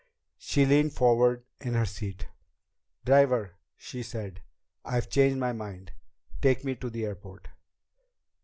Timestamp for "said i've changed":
4.01-5.37